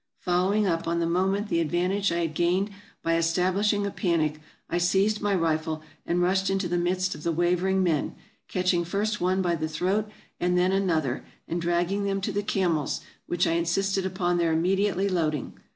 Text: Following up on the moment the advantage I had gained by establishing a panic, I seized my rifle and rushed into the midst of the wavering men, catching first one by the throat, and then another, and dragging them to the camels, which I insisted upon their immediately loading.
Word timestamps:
Following 0.17 0.65
up 0.65 0.87
on 0.87 0.97
the 0.99 1.05
moment 1.05 1.47
the 1.47 1.59
advantage 1.59 2.11
I 2.11 2.21
had 2.21 2.33
gained 2.33 2.71
by 3.03 3.17
establishing 3.17 3.85
a 3.85 3.91
panic, 3.91 4.39
I 4.67 4.79
seized 4.79 5.21
my 5.21 5.35
rifle 5.35 5.83
and 6.07 6.23
rushed 6.23 6.49
into 6.49 6.67
the 6.67 6.79
midst 6.79 7.13
of 7.13 7.21
the 7.21 7.31
wavering 7.31 7.83
men, 7.83 8.15
catching 8.47 8.83
first 8.83 9.21
one 9.21 9.43
by 9.43 9.53
the 9.53 9.69
throat, 9.69 10.09
and 10.39 10.57
then 10.57 10.71
another, 10.71 11.23
and 11.47 11.61
dragging 11.61 12.05
them 12.05 12.19
to 12.21 12.31
the 12.31 12.41
camels, 12.41 13.01
which 13.27 13.45
I 13.45 13.51
insisted 13.51 14.03
upon 14.03 14.39
their 14.39 14.51
immediately 14.51 15.07
loading. 15.07 15.53